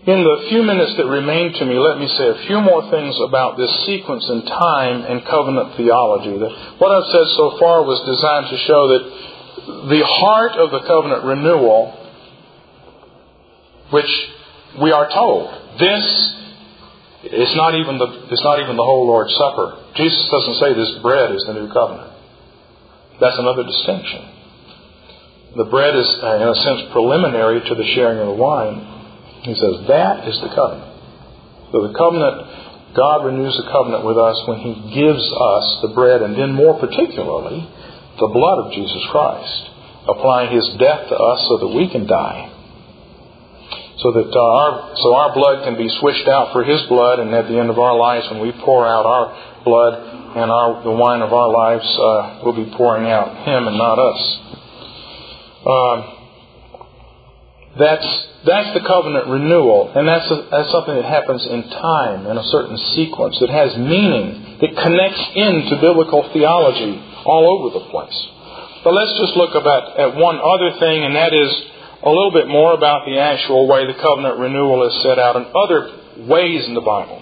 [0.08, 3.20] In the few minutes that remain to me, let me say a few more things
[3.28, 6.40] about this sequence in time and covenant theology.
[6.80, 9.04] What I've said so far was designed to show that
[9.92, 11.92] the heart of the covenant renewal,
[13.92, 14.12] which
[14.82, 16.06] we are told, this
[17.22, 19.84] it's not even the it's not even the whole Lord's Supper.
[19.96, 22.16] Jesus doesn't say this bread is the new covenant.
[23.20, 24.24] That's another distinction.
[25.58, 28.99] The bread is, in a sense, preliminary to the sharing of the wine.
[29.44, 30.92] He says that is the covenant.
[31.72, 36.22] So the covenant, God renews the covenant with us when He gives us the bread,
[36.22, 37.68] and then more particularly,
[38.20, 39.70] the blood of Jesus Christ,
[40.08, 42.50] applying His death to us so that we can die
[44.00, 47.34] so that uh, our so our blood can be swished out for His blood, and
[47.36, 49.94] at the end of our lives, when we pour out our blood
[50.40, 54.00] and our the wine of our lives, uh, we'll be pouring out Him and not
[54.00, 54.22] us.
[55.68, 56.19] Um,
[57.80, 58.10] that's
[58.46, 62.44] that's the covenant renewal, and that's a, that's something that happens in time in a
[62.56, 63.36] certain sequence.
[63.42, 64.60] It has meaning.
[64.64, 68.20] It connects into biblical theology all over the place.
[68.84, 71.52] But let's just look about at one other thing, and that is
[72.04, 75.44] a little bit more about the actual way the covenant renewal is set out in
[75.52, 77.22] other ways in the Bible.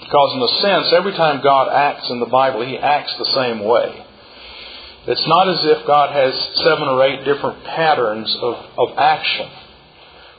[0.00, 3.60] Because, in a sense, every time God acts in the Bible, He acts the same
[3.60, 4.06] way.
[5.06, 6.32] It's not as if God has
[6.64, 9.48] seven or eight different patterns of, of action.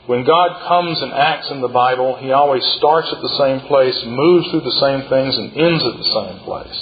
[0.06, 3.94] When God comes and acts in the Bible, He always starts at the same place,
[4.04, 6.78] moves through the same things, and ends at the same place.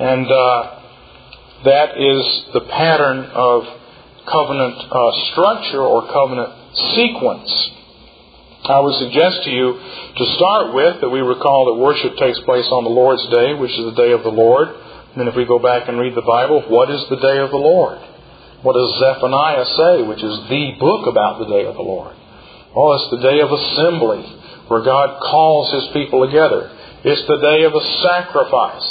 [0.00, 0.78] And uh,
[1.64, 2.22] that is
[2.54, 3.62] the pattern of
[4.26, 6.50] covenant uh, structure or covenant
[6.94, 7.50] sequence.
[8.64, 12.66] I would suggest to you to start with that we recall that worship takes place
[12.66, 14.68] on the Lord's Day, which is the day of the Lord.
[14.68, 17.50] And then if we go back and read the Bible, what is the day of
[17.50, 17.98] the Lord?
[18.62, 22.16] What does Zephaniah say, which is the book about the day of the Lord?
[22.74, 24.22] Oh, it's the day of assembly,
[24.66, 26.70] where God calls His people together.
[27.04, 28.90] It's the day of a sacrifice.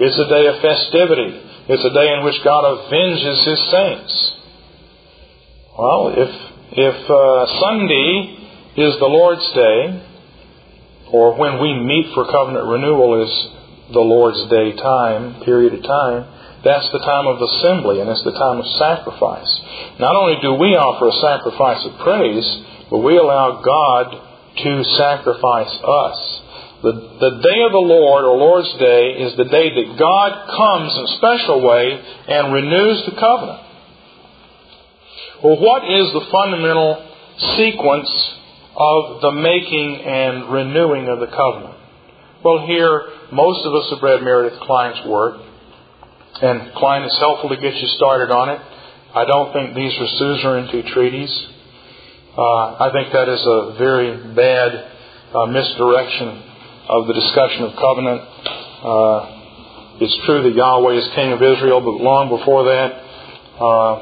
[0.00, 1.32] It's a day of festivity.
[1.68, 4.32] It's a day in which God avenges His saints.
[5.78, 6.32] Well, if,
[6.72, 8.38] if uh, Sunday
[8.76, 10.02] is the Lord's Day,
[11.12, 13.32] or when we meet for covenant renewal is
[13.92, 16.37] the Lord's day time, period of time,
[16.68, 19.52] that's the time of assembly and it's the time of sacrifice.
[19.98, 22.46] Not only do we offer a sacrifice of praise,
[22.90, 26.18] but we allow God to sacrifice us.
[26.82, 30.94] The, the day of the Lord, or Lord's Day, is the day that God comes
[30.94, 33.62] in a special way and renews the covenant.
[35.42, 37.02] Well, what is the fundamental
[37.56, 38.10] sequence
[38.76, 41.74] of the making and renewing of the covenant?
[42.44, 45.42] Well, here, most of us have read Meredith Kline's work,
[46.42, 48.60] and Kline, is helpful to get you started on it.
[49.14, 51.32] I don't think these are suzerainty treaties.
[52.36, 54.70] Uh, I think that is a very bad
[55.34, 56.28] uh, misdirection
[56.88, 58.20] of the discussion of covenant.
[58.78, 62.90] Uh, it's true that Yahweh is King of Israel, but long before that,
[63.58, 63.92] uh,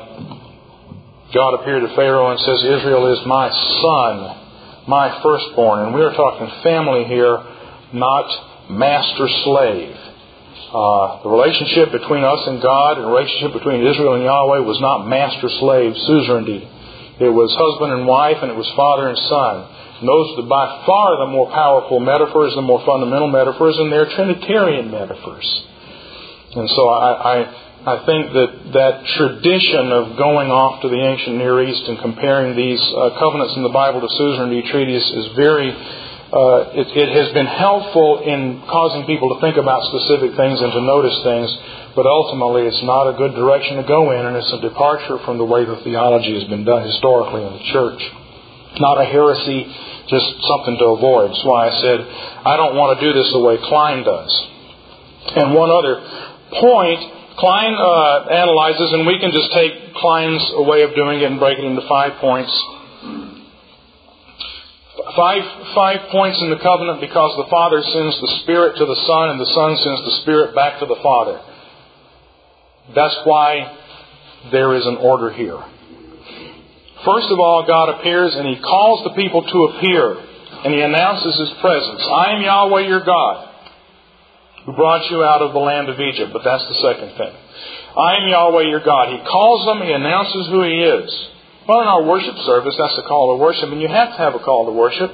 [1.33, 5.87] God appeared to Pharaoh and says, Israel is my son, my firstborn.
[5.87, 7.41] And we are talking family here,
[7.97, 8.29] not
[8.71, 9.97] master slave.
[10.77, 14.77] Uh, the relationship between us and God and the relationship between Israel and Yahweh was
[14.85, 16.69] not master slave suzerainty.
[17.17, 19.55] It was husband and wife, and it was father and son.
[20.01, 24.05] And those are by far the more powerful metaphors, the more fundamental metaphors, and they're
[24.13, 25.49] Trinitarian metaphors.
[26.53, 27.37] And so I, I,
[27.97, 32.53] I think that that tradition of going off to the ancient Near East and comparing
[32.53, 35.73] these uh, covenants in the Bible to suzerainty treaties is very
[36.27, 40.75] uh, it, it, has been helpful in causing people to think about specific things and
[40.75, 41.47] to notice things,
[41.95, 45.39] but ultimately it's not a good direction to go in, and it's a departure from
[45.39, 48.03] the way the theology has been done historically in the church.
[48.83, 49.71] Not a heresy,
[50.11, 51.31] just something to avoid.
[51.31, 51.99] That's why I said
[52.43, 54.33] I don't want to do this the way Kline does.
[55.31, 56.03] And one other
[56.59, 57.01] point,
[57.39, 61.59] Kline uh, analyzes, and we can just take Kline's way of doing it and break
[61.59, 62.51] it into five points.
[64.97, 69.29] Five, five points in the covenant because the Father sends the Spirit to the Son
[69.29, 71.41] and the Son sends the Spirit back to the Father.
[72.95, 73.77] That's why
[74.51, 75.61] there is an order here.
[77.05, 80.17] First of all, God appears and He calls the people to appear
[80.65, 82.01] and He announces His presence.
[82.01, 83.53] I am Yahweh your God
[84.65, 86.33] who brought you out of the land of Egypt.
[86.33, 87.35] But that's the second thing.
[87.97, 89.13] I am Yahweh your God.
[89.13, 91.29] He calls them, He announces who He is.
[91.67, 94.35] Well, in our worship service, that's a call to worship, and you have to have
[94.35, 95.11] a call to worship.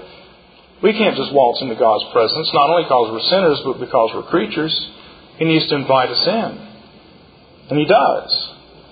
[0.83, 4.29] We can't just waltz into God's presence, not only because we're sinners, but because we're
[4.29, 4.75] creatures.
[5.39, 6.51] He needs to invite us in.
[7.73, 8.29] And He does.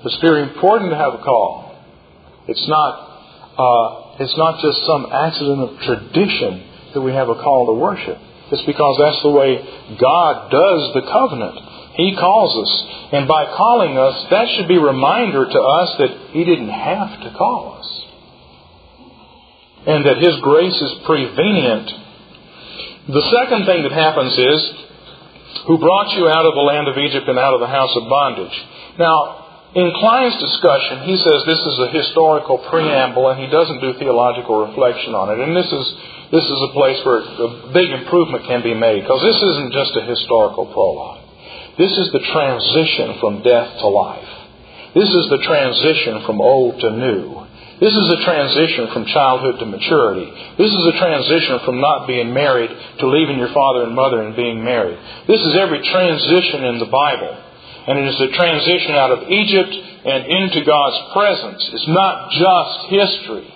[0.09, 1.77] It's very important to have a call.
[2.49, 2.93] It's not,
[3.61, 8.17] uh, it's not just some accident of tradition that we have a call to worship.
[8.51, 9.61] It's because that's the way
[10.01, 11.61] God does the covenant.
[11.95, 12.73] He calls us.
[13.13, 17.21] And by calling us, that should be a reminder to us that He didn't have
[17.23, 17.89] to call us.
[19.87, 21.91] And that His grace is prevenient.
[23.09, 24.81] The second thing that happens is,
[25.67, 28.09] who brought you out of the land of Egypt and out of the house of
[28.09, 28.55] bondage.
[28.99, 29.41] Now,
[29.75, 34.67] in Kline's discussion, he says this is a historical preamble and he doesn't do theological
[34.67, 35.39] reflection on it.
[35.39, 35.87] And this is,
[36.35, 39.95] this is a place where a big improvement can be made because this isn't just
[39.95, 41.20] a historical prologue.
[41.81, 44.29] This is the transition from death to life.
[44.93, 47.41] This is the transition from old to new.
[47.81, 50.29] This is a transition from childhood to maturity.
[50.61, 54.37] This is a transition from not being married to leaving your father and mother and
[54.37, 55.01] being married.
[55.25, 57.33] This is every transition in the Bible.
[57.89, 61.65] And it is a transition out of Egypt and into God's presence.
[61.73, 63.49] It's not just history.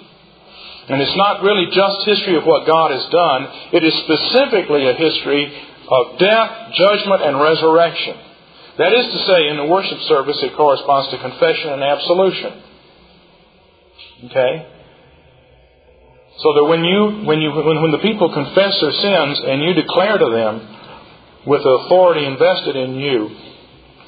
[0.89, 3.49] And it's not really just history of what God has done.
[3.77, 5.53] It is specifically a history
[5.89, 8.17] of death, judgment, and resurrection.
[8.79, 12.53] That is to say, in the worship service, it corresponds to confession and absolution.
[14.31, 14.67] Okay?
[16.39, 19.75] So that when you, when you, when, when the people confess their sins and you
[19.75, 20.75] declare to them,
[21.47, 23.29] with the authority invested in you,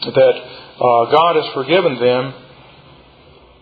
[0.03, 0.37] that
[0.81, 2.35] uh, God has forgiven them,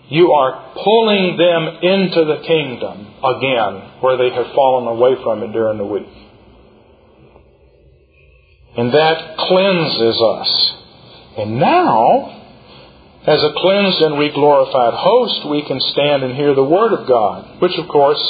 [0.09, 5.53] you are pulling them into the kingdom again, where they have fallen away from it
[5.53, 6.24] during the week.
[8.77, 10.73] And that cleanses us.
[11.39, 12.43] And now,
[13.27, 17.61] as a cleansed and re-glorified host, we can stand and hear the Word of God,
[17.63, 18.21] which, of course,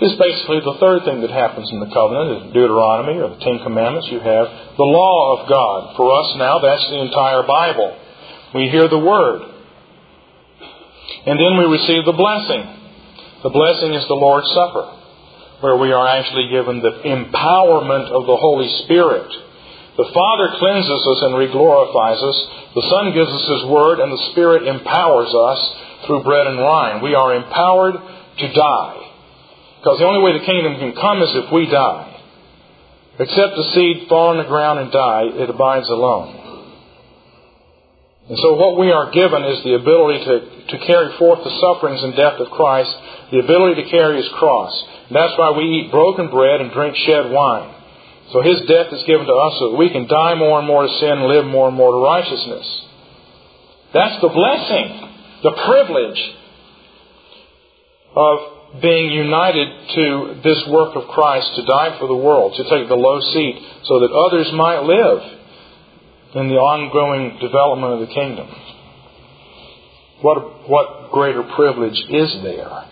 [0.00, 3.58] is basically the third thing that happens in the covenant, is Deuteronomy or the Ten
[3.62, 4.08] Commandments.
[4.10, 4.46] You have
[4.76, 5.96] the law of God.
[5.96, 7.96] For us now, that's the entire Bible.
[8.54, 9.42] We hear the Word.
[11.26, 12.62] And then we receive the blessing.
[13.42, 14.86] The blessing is the Lord's Supper,
[15.60, 19.32] where we are actually given the empowerment of the Holy Spirit
[19.96, 22.38] the Father cleanses us and reglorifies us.
[22.74, 25.60] The Son gives us His Word, and the Spirit empowers us
[26.06, 27.00] through bread and wine.
[27.00, 28.98] We are empowered to die.
[29.78, 32.10] Because the only way the kingdom can come is if we die.
[33.20, 36.42] Except the seed fall on the ground and die, it abides alone.
[38.26, 40.34] And so what we are given is the ability to,
[40.74, 42.90] to carry forth the sufferings and death of Christ,
[43.30, 44.72] the ability to carry His cross.
[45.06, 47.83] And that's why we eat broken bread and drink shed wine.
[48.32, 50.86] So His death is given to us so that we can die more and more
[50.86, 52.66] to sin and live more and more to righteousness.
[53.92, 54.88] That's the blessing,
[55.42, 56.20] the privilege
[58.16, 62.88] of being united to this work of Christ to die for the world, to take
[62.88, 65.22] the low seat so that others might live
[66.34, 68.48] in the ongoing development of the kingdom.
[70.22, 72.88] What, what greater privilege is there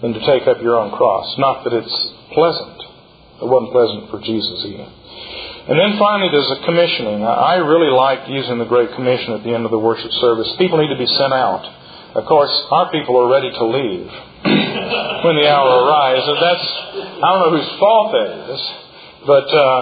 [0.00, 1.34] than to take up your own cross?
[1.38, 2.81] Not that it's pleasant.
[3.42, 4.88] It wasn't pleasant for Jesus either.
[5.62, 7.22] And then finally, there's a commissioning.
[7.22, 10.50] I really like using the Great Commission at the end of the worship service.
[10.58, 11.62] People need to be sent out.
[12.18, 14.06] Of course, our people are ready to leave
[15.24, 16.26] when the hour arrives.
[16.26, 16.66] And that's,
[17.18, 18.62] I don't know whose fault that is,
[19.26, 19.80] but uh,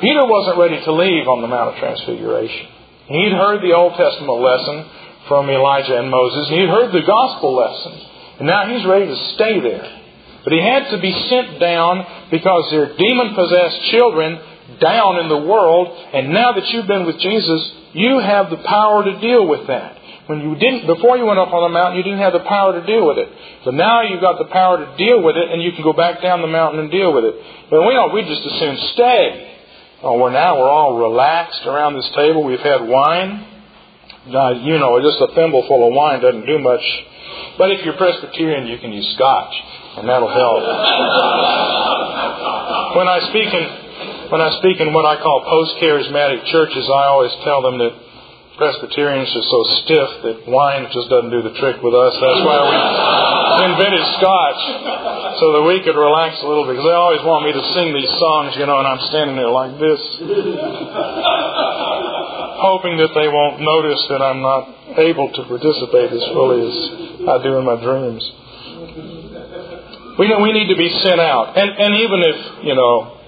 [0.00, 2.66] Peter wasn't ready to leave on the Mount of Transfiguration.
[3.10, 4.86] He'd heard the Old Testament lesson
[5.26, 7.94] from Elijah and Moses, and he'd heard the gospel lesson.
[8.38, 9.98] And now he's ready to stay there.
[10.44, 14.38] But he had to be sent down because there are demon possessed children
[14.80, 19.04] down in the world, and now that you've been with Jesus, you have the power
[19.04, 19.96] to deal with that.
[20.28, 22.78] When you didn't, before you went up on the mountain, you didn't have the power
[22.78, 23.28] to deal with it.
[23.64, 26.20] But now you've got the power to deal with it, and you can go back
[26.20, 27.34] down the mountain and deal with it.
[27.70, 29.48] But we don't, we just as soon stay.
[30.02, 32.44] Oh, we're now we're all relaxed around this table.
[32.44, 33.46] We've had wine.
[34.28, 36.84] Now, you know, just a thimbleful of wine doesn't do much.
[37.58, 39.54] But if you're Presbyterian, you can use scotch,
[39.98, 40.62] and that'll help.
[42.96, 43.66] when I speak in
[44.30, 47.96] when I speak in what I call post-charismatic churches, I always tell them that
[48.58, 52.12] Presbyterians are so stiff that wine just doesn't do the trick with us.
[52.18, 52.74] That's why we
[53.70, 54.60] invented Scotch,
[55.38, 56.74] so that we could relax a little bit.
[56.74, 59.48] Because they always want me to sing these songs, you know, and I'm standing there
[59.54, 60.02] like this,
[62.58, 66.74] hoping that they won't notice that I'm not able to participate as fully as
[67.26, 68.22] I do in my dreams.
[70.18, 71.54] We, we need to be sent out.
[71.54, 73.18] And, and even if, you know,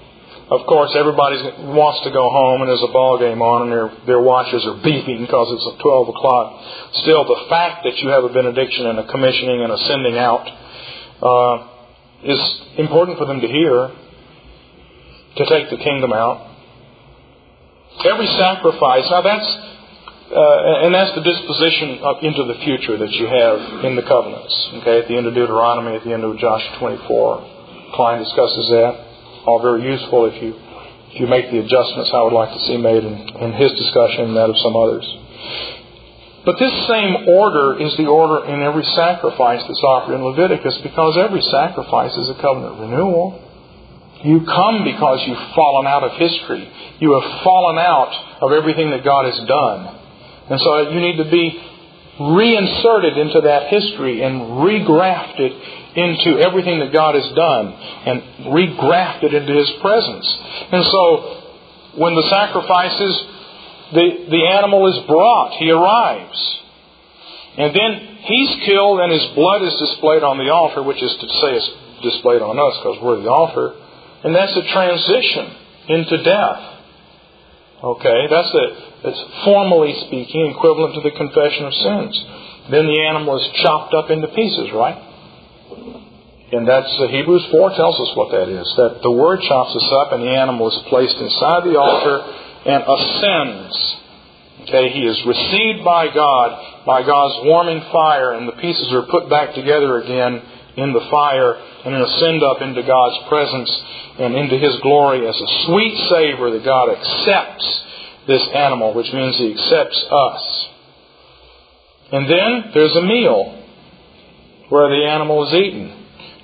[0.51, 1.39] of course, everybody
[1.71, 4.83] wants to go home and there's a ball game on and their, their watches are
[4.83, 6.59] beeping because it's 12 o'clock.
[7.07, 10.43] Still, the fact that you have a benediction and a commissioning and a sending out
[11.23, 11.55] uh,
[12.27, 12.41] is
[12.75, 13.95] important for them to hear
[15.39, 16.50] to take the kingdom out.
[17.99, 19.49] Every sacrifice, now that's,
[20.31, 24.53] uh, and that's the disposition up into the future that you have in the covenants.
[24.81, 29.11] Okay, at the end of Deuteronomy, at the end of Joshua 24, Kline discusses that
[29.45, 30.53] all very useful if you
[31.11, 34.31] if you make the adjustments I would like to see made in, in his discussion
[34.31, 35.03] and that of some others.
[36.45, 41.19] But this same order is the order in every sacrifice that's offered in Leviticus because
[41.19, 43.37] every sacrifice is a covenant renewal.
[44.23, 46.69] You come because you've fallen out of history.
[46.99, 49.79] You have fallen out of everything that God has done.
[50.49, 51.57] And so you need to be
[52.19, 55.51] reinserted into that history and regrafted
[55.95, 58.21] into everything that God has done and
[58.53, 60.27] regrafted into His presence.
[60.71, 61.41] And so,
[61.97, 63.13] when the sacrifices,
[63.91, 66.39] the, the animal is brought, he arrives.
[67.57, 67.91] And then
[68.23, 71.71] he's killed and his blood is displayed on the altar, which is to say it's
[72.01, 73.75] displayed on us because we're the altar.
[74.23, 75.55] And that's a transition
[75.89, 76.61] into death.
[77.83, 78.71] Okay, that's it.
[79.09, 82.13] It's formally speaking equivalent to the confession of sins.
[82.69, 85.11] Then the animal is chopped up into pieces, right?
[86.51, 88.67] And that's uh, Hebrews 4 tells us what that is.
[88.77, 92.17] That the Word chops us up and the animal is placed inside the altar
[92.69, 93.73] and ascends.
[94.67, 99.27] Okay, he is received by God, by God's warming fire, and the pieces are put
[99.27, 100.41] back together again
[100.77, 103.71] in the fire and ascend up into God's presence
[104.19, 107.81] and into His glory as a sweet savor that God accepts
[108.27, 110.67] this animal, which means He accepts us.
[112.11, 113.63] And then there's a meal
[114.69, 115.97] where the animal is eaten.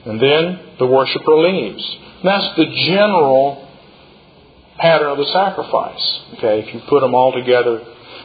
[0.05, 1.83] And then the worshiper leaves.
[2.23, 3.67] And that's the general
[4.77, 6.19] pattern of the sacrifice.
[6.37, 7.83] Okay, if you put them all together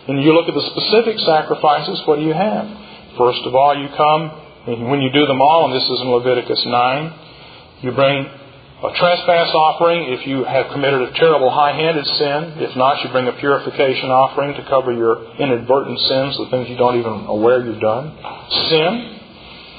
[0.08, 2.66] and you look at the specific sacrifices, what do you have?
[3.18, 6.08] First of all, you come, and when you do them all, and this is in
[6.10, 8.30] Leviticus 9, you bring
[8.82, 12.62] a trespass offering if you have committed a terrible high handed sin.
[12.62, 16.78] If not, you bring a purification offering to cover your inadvertent sins, the things you
[16.78, 18.14] don't even aware you've done.
[18.70, 18.92] Sin.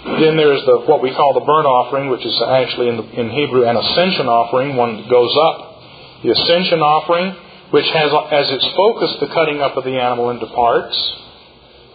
[0.03, 3.31] Then there's the what we call the burnt offering, which is actually in, the, in
[3.31, 5.79] Hebrew an ascension offering, one that goes up.
[6.23, 7.31] The ascension offering,
[7.71, 10.95] which has as its focus the cutting up of the animal into parts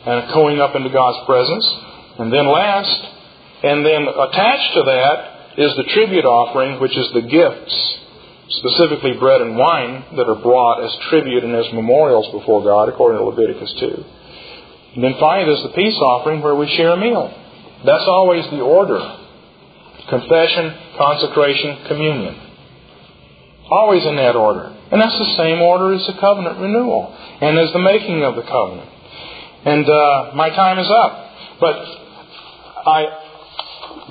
[0.08, 1.64] and going up into God's presence.
[2.18, 3.00] And then last,
[3.62, 5.16] and then attached to that
[5.58, 7.98] is the tribute offering, which is the gifts
[8.48, 13.18] specifically bread and wine that are brought as tribute and as memorials before God, according
[13.18, 14.04] to Leviticus 2.
[14.96, 17.28] And then finally, there's the peace offering where we share a meal.
[17.84, 18.98] That's always the order
[20.08, 22.34] confession, consecration, communion.
[23.70, 24.74] Always in that order.
[24.90, 28.42] And that's the same order as the covenant renewal and as the making of the
[28.42, 28.88] covenant.
[29.68, 31.12] And uh, my time is up.
[31.60, 32.07] But
[32.88, 33.00] I,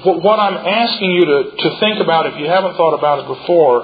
[0.05, 3.75] what I'm asking you to, to think about, if you haven't thought about it before,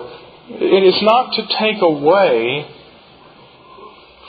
[0.61, 2.69] it is not to take away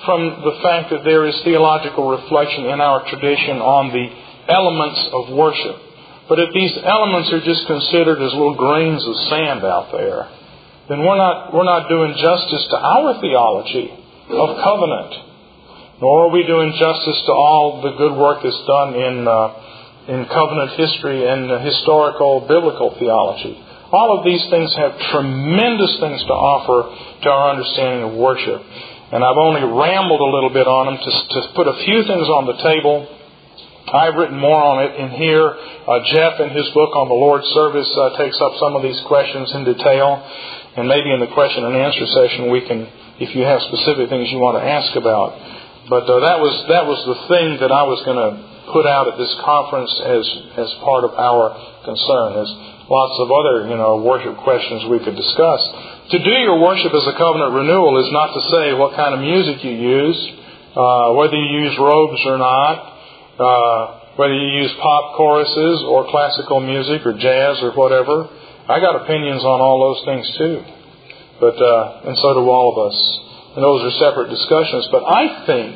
[0.05, 4.07] from the fact that there is theological reflection in our tradition on the
[4.49, 5.77] elements of worship.
[6.29, 10.29] But if these elements are just considered as little grains of sand out there,
[10.89, 13.89] then we're not, we're not doing justice to our theology
[14.29, 15.13] of covenant,
[16.01, 19.49] nor are we doing justice to all the good work that's done in, uh,
[20.09, 23.57] in covenant history and historical biblical theology.
[23.93, 26.89] All of these things have tremendous things to offer
[27.23, 28.61] to our understanding of worship.
[29.13, 32.27] And I've only rambled a little bit on them to, to put a few things
[32.27, 33.07] on the table.
[33.87, 35.47] I've written more on it in here.
[35.47, 38.99] Uh, Jeff, in his book on the Lord's service, uh, takes up some of these
[39.07, 40.19] questions in detail.
[40.77, 42.89] And maybe in the question and answer session, we can,
[43.23, 45.39] if you have specific things you want to ask about.
[45.89, 49.09] But uh, that was that was the thing that I was going to put out
[49.13, 50.25] at this conference as
[50.57, 51.53] as part of our
[51.85, 52.41] concern.
[52.41, 52.49] As
[52.89, 55.61] lots of other you know worship questions we could discuss.
[56.13, 59.21] To do your worship as a covenant renewal is not to say what kind of
[59.21, 60.21] music you use,
[60.77, 62.77] uh, whether you use robes or not.
[63.35, 68.31] Uh, whether you use pop choruses or classical music or jazz or whatever,
[68.71, 70.63] I got opinions on all those things too.
[71.41, 72.99] But uh, and so do all of us.
[73.59, 74.87] And those are separate discussions.
[74.91, 75.75] But I think,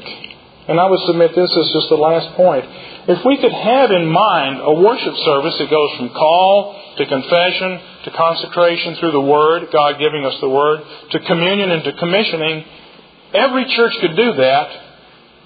[0.68, 2.64] and I would submit this as just the last point,
[3.08, 7.80] if we could have in mind a worship service that goes from call to confession
[8.04, 10.80] to consecration through the Word, God giving us the Word,
[11.12, 12.64] to communion and to commissioning,
[13.32, 14.88] every church could do that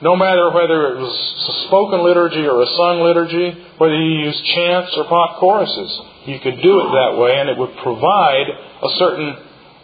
[0.02, 4.38] no matter whether it was a spoken liturgy or a sung liturgy, whether you use
[4.54, 6.00] chants or pop choruses.
[6.26, 8.46] You could do it that way, and it would provide
[8.82, 9.36] a certain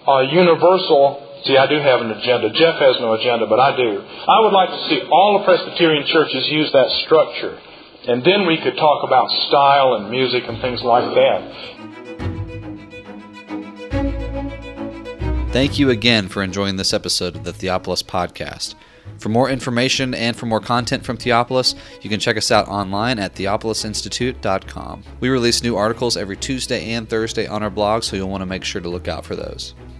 [0.06, 1.22] uh, universal.
[1.44, 2.50] See, I do have an agenda.
[2.50, 4.02] Jeff has no agenda, but I do.
[4.02, 7.58] I would like to see all the Presbyterian churches use that structure.
[8.06, 11.98] And then we could talk about style and music and things like that.
[15.52, 18.74] Thank you again for enjoying this episode of the Theopolis Podcast.
[19.18, 23.18] For more information and for more content from Theopolis, you can check us out online
[23.18, 25.02] at theopolisinstitute.com.
[25.20, 28.46] We release new articles every Tuesday and Thursday on our blog, so you'll want to
[28.46, 29.74] make sure to look out for those.